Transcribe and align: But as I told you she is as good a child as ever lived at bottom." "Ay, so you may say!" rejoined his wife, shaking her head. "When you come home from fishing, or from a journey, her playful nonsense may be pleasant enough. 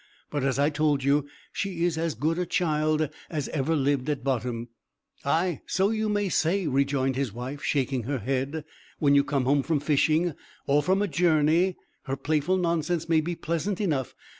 But 0.31 0.43
as 0.43 0.57
I 0.57 0.71
told 0.71 1.03
you 1.03 1.27
she 1.51 1.83
is 1.83 1.95
as 1.95 2.15
good 2.15 2.39
a 2.39 2.45
child 2.47 3.07
as 3.29 3.49
ever 3.49 3.75
lived 3.75 4.09
at 4.09 4.23
bottom." 4.23 4.69
"Ay, 5.23 5.61
so 5.67 5.91
you 5.91 6.09
may 6.09 6.27
say!" 6.27 6.65
rejoined 6.65 7.15
his 7.15 7.31
wife, 7.31 7.61
shaking 7.61 8.01
her 8.05 8.17
head. 8.17 8.65
"When 8.97 9.13
you 9.13 9.23
come 9.23 9.45
home 9.45 9.61
from 9.61 9.79
fishing, 9.79 10.33
or 10.65 10.81
from 10.81 11.03
a 11.03 11.07
journey, 11.07 11.75
her 12.05 12.17
playful 12.17 12.57
nonsense 12.57 13.07
may 13.09 13.21
be 13.21 13.35
pleasant 13.35 13.79
enough. 13.79 14.15